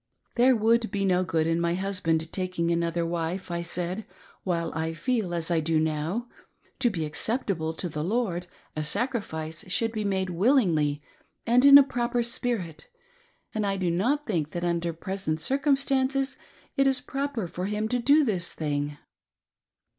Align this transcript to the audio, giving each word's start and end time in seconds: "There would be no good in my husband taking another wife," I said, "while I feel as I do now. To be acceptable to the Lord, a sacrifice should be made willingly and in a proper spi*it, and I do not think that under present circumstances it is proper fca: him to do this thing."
"There 0.33 0.55
would 0.55 0.89
be 0.89 1.05
no 1.05 1.23
good 1.23 1.45
in 1.45 1.61
my 1.61 1.75
husband 1.75 2.33
taking 2.33 2.71
another 2.71 3.05
wife," 3.05 3.51
I 3.51 3.61
said, 3.61 4.03
"while 4.43 4.73
I 4.73 4.95
feel 4.95 5.31
as 5.31 5.51
I 5.51 5.59
do 5.59 5.79
now. 5.79 6.27
To 6.79 6.89
be 6.89 7.05
acceptable 7.05 7.71
to 7.75 7.87
the 7.87 8.03
Lord, 8.03 8.47
a 8.75 8.81
sacrifice 8.81 9.63
should 9.67 9.91
be 9.91 10.03
made 10.03 10.31
willingly 10.31 11.03
and 11.45 11.63
in 11.65 11.77
a 11.77 11.83
proper 11.83 12.23
spi*it, 12.23 12.87
and 13.53 13.63
I 13.63 13.77
do 13.77 13.91
not 13.91 14.25
think 14.25 14.53
that 14.53 14.63
under 14.63 14.91
present 14.91 15.39
circumstances 15.39 16.35
it 16.75 16.87
is 16.87 16.99
proper 16.99 17.47
fca: 17.47 17.67
him 17.67 17.87
to 17.89 17.99
do 17.99 18.25
this 18.25 18.53
thing." 18.53 18.97